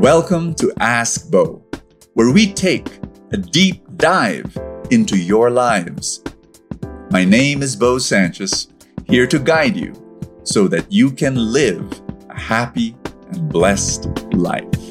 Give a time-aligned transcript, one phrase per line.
[0.00, 1.60] Welcome to Ask Bo,
[2.14, 3.00] where we take
[3.32, 4.56] a deep dive
[4.92, 6.22] into your lives.
[7.10, 8.68] My name is Bo Sanchez,
[9.08, 9.92] here to guide you
[10.44, 12.00] so that you can live
[12.30, 12.96] a happy
[13.32, 14.87] and blessed life.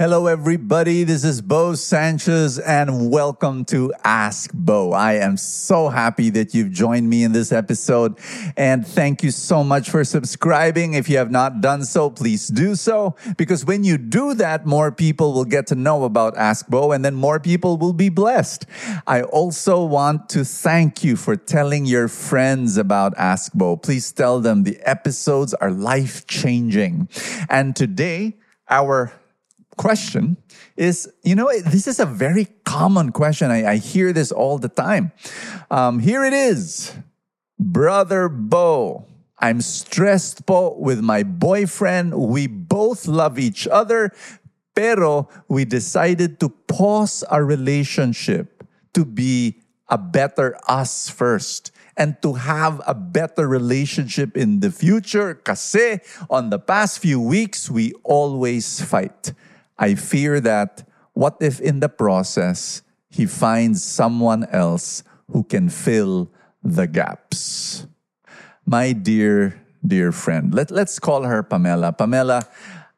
[0.00, 1.04] Hello, everybody.
[1.04, 4.92] This is Bo Sanchez, and welcome to Ask Bo.
[4.92, 8.18] I am so happy that you've joined me in this episode,
[8.56, 10.94] and thank you so much for subscribing.
[10.94, 14.90] If you have not done so, please do so, because when you do that, more
[14.90, 18.64] people will get to know about Ask Bo, and then more people will be blessed.
[19.06, 23.76] I also want to thank you for telling your friends about Ask Bo.
[23.76, 27.10] Please tell them the episodes are life changing.
[27.50, 28.38] And today,
[28.70, 29.12] our
[29.80, 30.36] question
[30.76, 33.50] is you know, this is a very common question.
[33.50, 35.12] I, I hear this all the time.
[35.70, 36.92] Um, here it is
[37.58, 39.06] Brother Bo.
[39.38, 42.12] I'm stressed po with my boyfriend.
[42.12, 44.12] We both love each other,
[44.76, 52.34] pero we decided to pause our relationship to be a better us first and to
[52.34, 55.40] have a better relationship in the future.
[55.40, 59.32] Kasi on the past few weeks, we always fight.
[59.80, 66.30] I fear that what if in the process he finds someone else who can fill
[66.62, 67.86] the gaps?
[68.66, 71.92] My dear, dear friend, let, let's call her Pamela.
[71.92, 72.46] Pamela,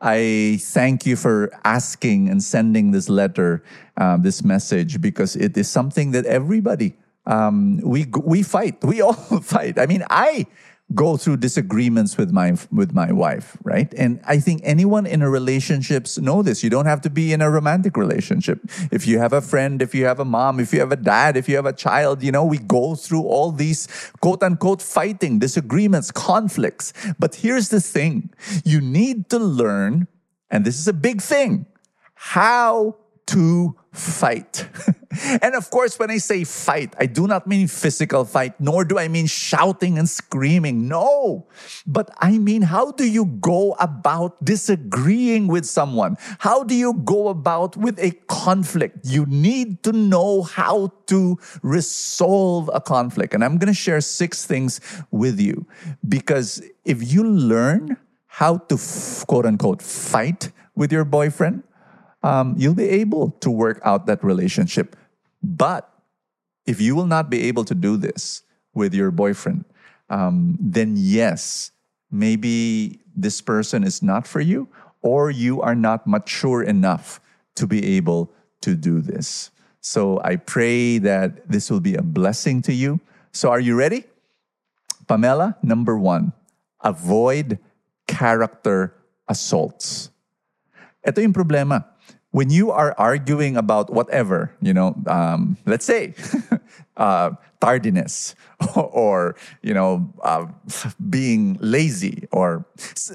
[0.00, 3.62] I thank you for asking and sending this letter,
[3.96, 8.82] uh, this message, because it is something that everybody um, we we fight.
[8.82, 9.78] We all fight.
[9.78, 10.46] I mean, I
[10.94, 13.92] go through disagreements with my with my wife right?
[13.96, 16.62] And i think anyone in a relationships know this.
[16.62, 18.60] You don't have to be in a romantic relationship.
[18.90, 21.36] If you have a friend if you have a mom if you have a dad
[21.36, 23.88] if you have a child you know we go through all these
[24.20, 26.92] quote unquote fighting disagreements conflicts.
[27.18, 28.30] But here's the thing.
[28.64, 30.08] You need to learn
[30.50, 31.66] and this is a big thing
[32.14, 32.94] how
[33.32, 34.68] to fight.
[35.42, 38.98] and of course, when I say fight, I do not mean physical fight, nor do
[38.98, 40.86] I mean shouting and screaming.
[40.86, 41.46] No.
[41.86, 46.16] But I mean, how do you go about disagreeing with someone?
[46.40, 48.98] How do you go about with a conflict?
[49.04, 53.32] You need to know how to resolve a conflict.
[53.32, 55.66] And I'm going to share six things with you
[56.06, 58.78] because if you learn how to
[59.26, 61.62] quote unquote fight with your boyfriend,
[62.22, 64.96] um, you'll be able to work out that relationship.
[65.42, 65.90] But
[66.66, 68.42] if you will not be able to do this
[68.74, 69.64] with your boyfriend,
[70.08, 71.72] um, then yes,
[72.10, 74.68] maybe this person is not for you,
[75.02, 77.20] or you are not mature enough
[77.56, 79.50] to be able to do this.
[79.80, 83.00] So I pray that this will be a blessing to you.
[83.32, 84.04] So are you ready?
[85.08, 86.32] Pamela, number one,
[86.80, 87.58] avoid
[88.06, 88.94] character
[89.26, 90.10] assaults.
[91.02, 91.91] Ito yung problema
[92.32, 96.14] when you are arguing about whatever, you know, um, let's say
[96.96, 98.34] uh, tardiness
[98.74, 100.46] or, you know, uh,
[101.10, 102.64] being lazy or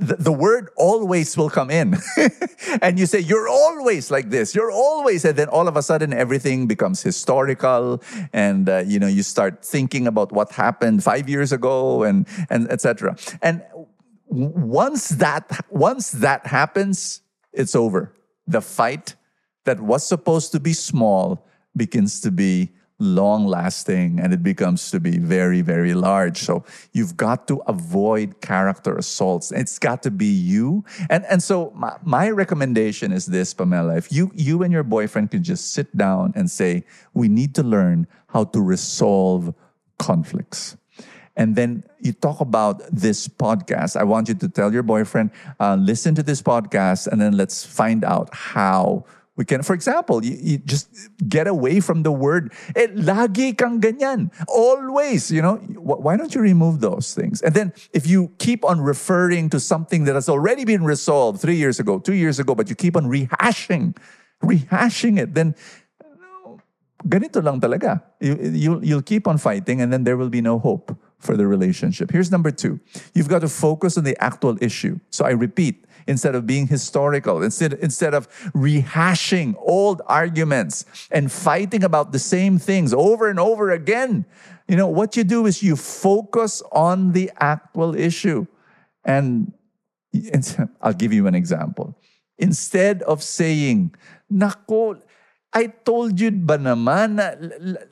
[0.00, 1.98] the, the, word always will come in.
[2.82, 6.14] and you say, you're always like this, you're always, and then all of a sudden
[6.14, 8.02] everything becomes historical
[8.32, 12.66] and, uh, you know, you start thinking about what happened five years ago and, and
[12.72, 13.14] etc.
[13.42, 13.62] And
[14.26, 17.20] once that, once that happens,
[17.52, 18.14] it's over
[18.46, 19.14] the fight
[19.64, 25.00] that was supposed to be small begins to be long lasting and it becomes to
[25.00, 26.38] be very very large.
[26.38, 29.50] So you've got to avoid character assaults.
[29.50, 30.84] It's got to be you.
[31.10, 33.96] And and so my, my recommendation is this pamela.
[33.96, 37.62] If you you and your boyfriend can just sit down and say we need to
[37.62, 39.52] learn how to resolve
[39.98, 40.76] conflicts
[41.36, 43.96] and then you talk about this podcast.
[43.96, 47.64] I want you to tell your boyfriend, uh, listen to this podcast, and then let's
[47.64, 49.04] find out how
[49.34, 50.92] we can, for example, you, you, just
[51.26, 54.30] get away from the word, eh, lagi kang ganyan.
[54.46, 57.40] Always, you know, why don't you remove those things?
[57.40, 61.56] And then if you keep on referring to something that has already been resolved three
[61.56, 63.96] years ago, two years ago, but you keep on rehashing,
[64.44, 65.54] rehashing it, then
[67.08, 68.02] ganito lang talaga.
[68.20, 71.46] You, you'll, you'll keep on fighting and then there will be no hope for the
[71.46, 72.10] relationship.
[72.10, 72.80] Here's number two
[73.14, 74.98] you've got to focus on the actual issue.
[75.10, 81.84] So I repeat, instead of being historical, instead, instead of rehashing old arguments and fighting
[81.84, 84.26] about the same things over and over again,
[84.68, 88.46] you know, what you do is you focus on the actual issue.
[89.04, 89.52] And,
[90.12, 91.96] and I'll give you an example.
[92.38, 93.94] Instead of saying,
[94.32, 95.00] Nako,
[95.52, 97.36] I told you ba naman na,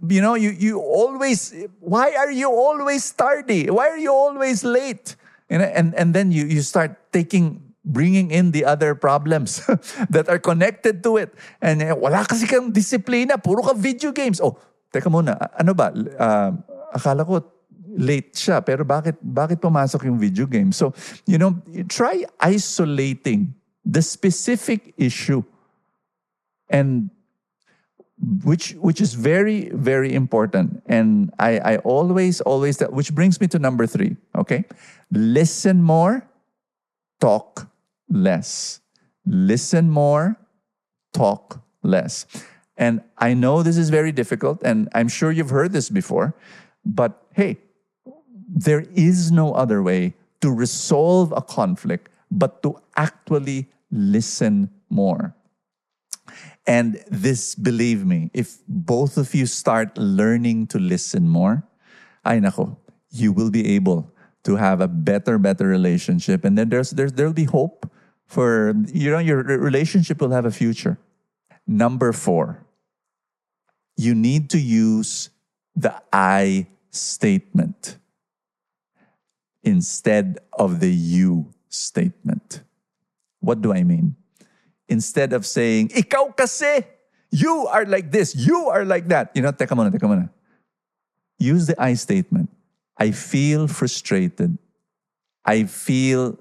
[0.00, 3.68] you know, you, you always, why are you always tardy?
[3.68, 5.16] Why are you always late?
[5.52, 9.60] And, and, and then you, you start taking, bringing in the other problems
[10.10, 11.34] that are connected to it.
[11.60, 14.40] And eh, wala kasi kang disiplina, puro ka video games.
[14.40, 14.56] Oh,
[14.88, 15.92] teka muna, ano ba?
[15.92, 16.56] Uh,
[16.96, 17.44] akala ko
[17.92, 20.72] late siya, pero bakit, bakit pumasok yung video game?
[20.72, 20.96] So,
[21.28, 21.60] you know,
[21.92, 23.52] try isolating
[23.84, 25.44] the specific issue
[26.72, 27.11] and
[28.44, 30.82] which which is very very important.
[30.86, 34.64] And i i always always that which brings me to number 3 okay?
[35.10, 36.28] Listen more
[37.20, 37.68] talk
[38.08, 38.80] less.
[39.26, 40.36] Listen more
[41.12, 42.26] talk less.
[42.76, 46.34] And i know this is very difficult and i'm sure you've heard this before
[46.84, 47.58] but hey
[48.48, 55.34] there is no other way to resolve a conflict but to actually listen more
[56.66, 61.64] and this, believe me, if both of you start learning to listen more,
[62.24, 62.76] ay nako,
[63.10, 64.12] you will be able
[64.44, 66.44] to have a better, better relationship.
[66.44, 67.90] And then there's, there's there'll be hope
[68.26, 70.98] for, you know, your relationship will have a future.
[71.66, 72.66] Number four,
[73.96, 75.30] you need to use
[75.76, 77.98] the I statement
[79.62, 82.62] instead of the you statement.
[83.40, 84.16] What do I mean?
[84.92, 86.84] Instead of saying, ikaw kasi,
[87.32, 89.32] you are like this, you are like that.
[89.34, 90.28] You know, teka muna, teka muna.
[91.40, 92.52] Use the I statement.
[93.00, 94.58] I feel frustrated.
[95.44, 96.38] I feel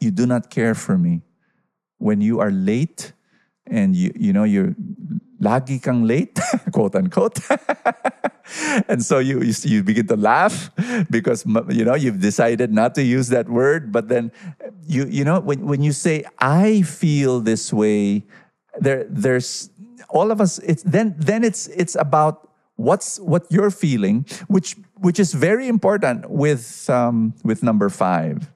[0.00, 1.22] you do not care for me.
[1.98, 3.12] When you are late
[3.68, 4.74] and you, you know, you're
[5.40, 6.40] lagi kang late,
[6.72, 7.38] quote unquote.
[8.88, 10.70] and so you, you, you begin to laugh
[11.10, 13.92] because you know you've decided not to use that word.
[13.92, 14.32] But then
[14.86, 18.24] you you know when when you say I feel this way,
[18.78, 19.70] there there's
[20.08, 20.58] all of us.
[20.60, 26.28] It's then then it's it's about what's what you're feeling, which which is very important
[26.30, 28.50] with um, with number five.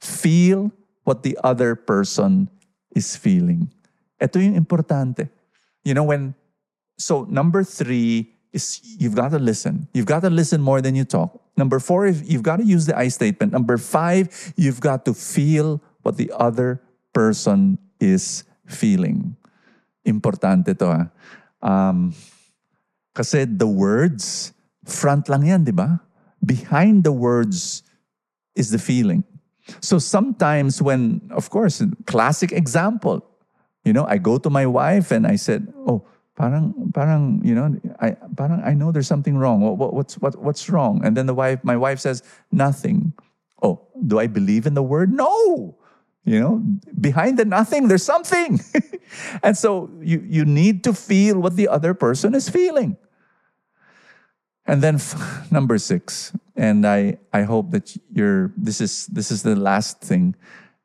[0.00, 0.70] Feel
[1.04, 2.50] what the other person
[2.94, 3.70] is feeling.
[4.20, 5.28] Ito yung importante.
[5.84, 6.34] You know, when,
[6.96, 9.88] so number three is you've got to listen.
[9.92, 11.42] You've got to listen more than you talk.
[11.58, 13.52] Number four, you've got to use the I statement.
[13.52, 16.80] Number five, you've got to feel what the other
[17.12, 19.36] person is feeling.
[20.06, 21.02] Importante to ha.
[21.60, 22.14] Um,
[23.14, 24.52] kasi the words,
[24.84, 26.00] front lang yan, di ba?
[26.44, 27.82] Behind the words
[28.54, 29.24] is the feeling.
[29.80, 33.24] So sometimes when, of course, classic example,
[33.84, 36.04] you know, I go to my wife and I said, "Oh,
[36.36, 39.60] parang parang you know, I parang I know there's something wrong.
[39.60, 43.12] What, what, what's what what's wrong?" And then the wife, my wife says, "Nothing."
[43.62, 45.12] Oh, do I believe in the word?
[45.12, 45.78] No.
[46.24, 46.62] You know,
[47.00, 48.60] behind the nothing, there's something.
[49.42, 52.96] and so you you need to feel what the other person is feeling.
[54.66, 54.98] And then
[55.50, 60.34] number 6, and I I hope that you're this is this is the last thing.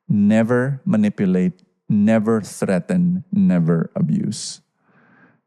[0.08, 4.62] Never manipulate never threaten, never abuse.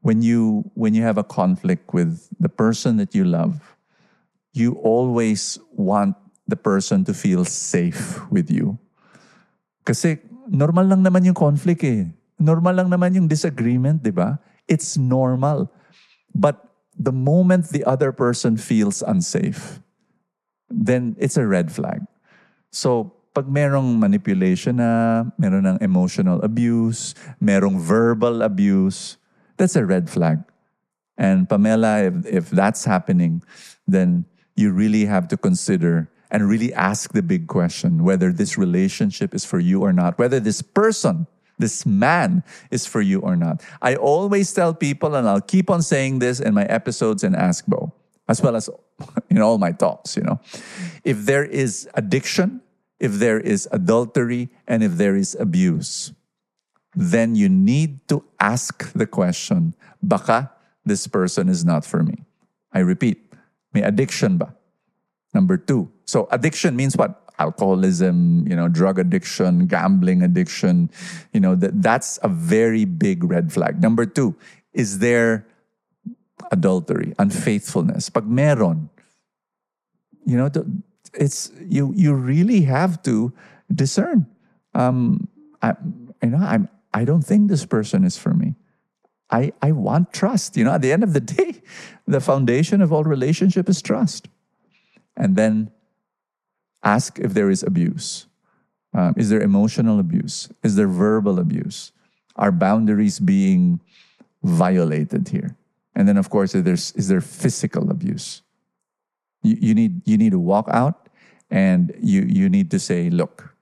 [0.03, 3.63] When you when you have a conflict with the person that you love,
[4.51, 8.77] you always want the person to feel safe with you.
[9.87, 10.19] Kasi
[10.51, 12.11] normal lang naman yung conflict eh.
[12.35, 14.43] Normal lang naman yung disagreement, di ba?
[14.67, 15.71] It's normal.
[16.35, 16.59] But
[16.99, 19.79] the moment the other person feels unsafe,
[20.67, 22.03] then it's a red flag.
[22.75, 29.17] So pag merong manipulation na, meron ng emotional abuse, merong verbal abuse,
[29.57, 30.43] that's a red flag.
[31.17, 33.43] And Pamela, if, if that's happening,
[33.87, 39.35] then you really have to consider and really ask the big question whether this relationship
[39.35, 41.27] is for you or not, whether this person,
[41.59, 43.61] this man is for you or not.
[43.81, 47.67] I always tell people, and I'll keep on saying this in my episodes in Ask
[47.67, 47.93] Bo,
[48.27, 48.69] as well as
[49.29, 50.39] in all my talks, you know.
[51.03, 52.61] If there is addiction,
[52.99, 56.13] if there is adultery and if there is abuse,
[56.95, 60.51] then you need to ask the question, baka
[60.85, 62.23] this person is not for me.
[62.71, 63.33] I repeat,
[63.73, 64.55] may addiction ba?
[65.33, 65.91] Number two.
[66.05, 67.19] So addiction means what?
[67.39, 70.91] Alcoholism, you know, drug addiction, gambling addiction,
[71.33, 73.81] you know, that, that's a very big red flag.
[73.81, 74.35] Number two,
[74.73, 75.47] is there
[76.51, 78.09] adultery, unfaithfulness?
[78.09, 78.89] Pag meron,
[80.25, 80.49] you know,
[81.13, 83.33] it's you you really have to
[83.73, 84.27] discern.
[84.75, 85.27] Um,
[85.61, 85.73] I,
[86.21, 88.55] you know, I'm I don't think this person is for me.
[89.29, 90.57] I I want trust.
[90.57, 91.61] You know, at the end of the day,
[92.07, 94.27] the foundation of all relationship is trust.
[95.15, 95.71] And then
[96.83, 98.27] ask if there is abuse.
[98.93, 100.49] Um, is there emotional abuse?
[100.61, 101.91] Is there verbal abuse?
[102.35, 103.79] Are boundaries being
[104.43, 105.55] violated here?
[105.95, 108.41] And then, of course, is there, is there physical abuse?
[109.41, 111.09] You, you, need, you need to walk out
[111.49, 113.55] and you, you need to say, look,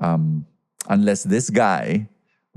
[0.00, 0.46] um,
[0.88, 2.08] unless this guy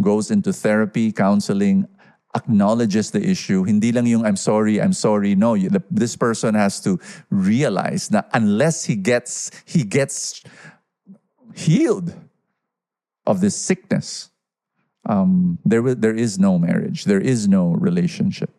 [0.02, 1.88] goes into therapy, counseling,
[2.36, 5.36] acknowledges the issue, hindi lang yung I'm sorry, I'm sorry.
[5.36, 10.44] No, you, the, this person has to realize that unless he gets he gets
[11.56, 12.16] healed
[13.26, 14.30] of this sickness,
[15.06, 18.50] um, there there is no marriage, there is no relationship.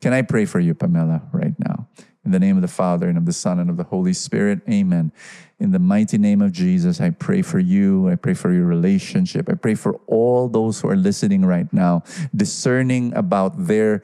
[0.00, 1.88] Can I pray for you, Pamela, right now?
[2.26, 4.60] In the name of the Father and of the Son and of the Holy Spirit,
[4.68, 5.12] Amen.
[5.60, 8.08] In the mighty name of Jesus, I pray for you.
[8.10, 9.48] I pray for your relationship.
[9.48, 12.02] I pray for all those who are listening right now,
[12.34, 14.02] discerning about their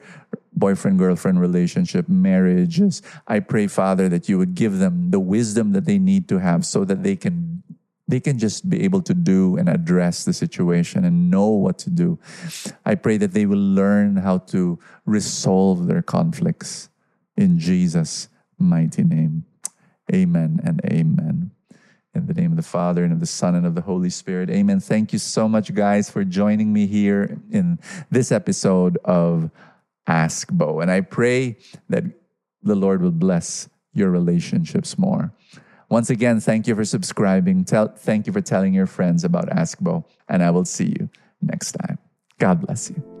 [0.55, 3.01] boyfriend girlfriend relationship, marriages.
[3.27, 6.65] I pray, Father, that you would give them the wisdom that they need to have
[6.65, 7.61] so that they can
[8.07, 11.89] they can just be able to do and address the situation and know what to
[11.89, 12.19] do.
[12.85, 16.89] I pray that they will learn how to resolve their conflicts
[17.37, 19.45] in Jesus' mighty name.
[20.13, 21.51] Amen and amen.
[22.15, 24.49] In the name of the Father and of the Son and of the Holy Spirit.
[24.49, 24.79] Amen.
[24.79, 27.79] Thank you so much, guys, for joining me here in
[28.11, 29.49] this episode of
[30.05, 30.79] Ask Bo.
[30.79, 31.57] And I pray
[31.89, 32.03] that
[32.61, 35.33] the Lord will bless your relationships more.
[35.89, 37.65] Once again, thank you for subscribing.
[37.65, 40.05] Tell, thank you for telling your friends about Ask Bo.
[40.27, 41.09] And I will see you
[41.41, 41.97] next time.
[42.39, 43.12] God bless you.